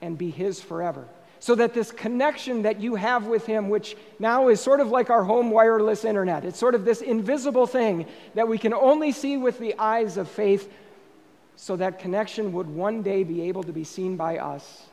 and 0.00 0.16
be 0.16 0.30
His 0.30 0.62
forever. 0.62 1.04
So 1.40 1.54
that 1.56 1.74
this 1.74 1.92
connection 1.92 2.62
that 2.62 2.80
you 2.80 2.94
have 2.94 3.26
with 3.26 3.44
Him, 3.44 3.68
which 3.68 3.98
now 4.18 4.48
is 4.48 4.62
sort 4.62 4.80
of 4.80 4.88
like 4.88 5.10
our 5.10 5.24
home 5.24 5.50
wireless 5.50 6.06
internet, 6.06 6.46
it's 6.46 6.58
sort 6.58 6.74
of 6.74 6.86
this 6.86 7.02
invisible 7.02 7.66
thing 7.66 8.06
that 8.34 8.48
we 8.48 8.56
can 8.56 8.72
only 8.72 9.12
see 9.12 9.36
with 9.36 9.58
the 9.58 9.74
eyes 9.78 10.16
of 10.16 10.26
faith, 10.26 10.72
so 11.60 11.74
that 11.74 11.98
connection 11.98 12.52
would 12.52 12.68
one 12.68 13.02
day 13.02 13.24
be 13.24 13.42
able 13.42 13.64
to 13.64 13.72
be 13.72 13.82
seen 13.82 14.16
by 14.16 14.38
us 14.38 14.84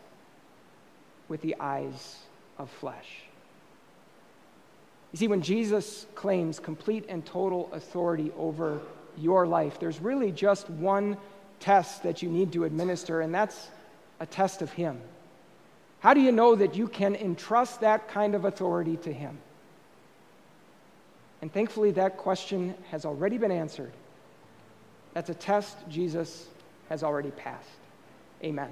with 1.27 1.39
the 1.41 1.55
eyes 1.59 2.17
of 2.57 2.71
flesh. 2.71 3.21
You 5.11 5.19
see, 5.19 5.27
when 5.27 5.43
Jesus 5.43 6.07
claims 6.15 6.59
complete 6.59 7.05
and 7.07 7.23
total 7.23 7.69
authority 7.71 8.31
over 8.35 8.79
your 9.15 9.45
life, 9.45 9.79
there's 9.79 10.01
really 10.01 10.31
just 10.31 10.67
one 10.71 11.17
test 11.59 12.01
that 12.01 12.23
you 12.23 12.29
need 12.29 12.51
to 12.53 12.63
administer, 12.63 13.21
and 13.21 13.33
that's 13.33 13.69
a 14.19 14.25
test 14.25 14.63
of 14.63 14.71
Him. 14.71 14.99
How 15.99 16.15
do 16.15 16.19
you 16.19 16.31
know 16.31 16.55
that 16.55 16.75
you 16.75 16.87
can 16.87 17.15
entrust 17.15 17.81
that 17.81 18.07
kind 18.07 18.33
of 18.33 18.43
authority 18.43 18.97
to 18.97 19.13
Him? 19.13 19.37
And 21.43 21.53
thankfully, 21.53 21.91
that 21.91 22.17
question 22.17 22.73
has 22.89 23.05
already 23.05 23.37
been 23.37 23.51
answered. 23.51 23.93
That's 25.13 25.29
a 25.29 25.35
test 25.35 25.77
Jesus 25.89 26.47
has 26.89 27.03
already 27.03 27.31
passed. 27.31 27.69
Amen. 28.43 28.69